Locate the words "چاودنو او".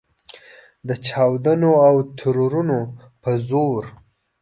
1.07-1.95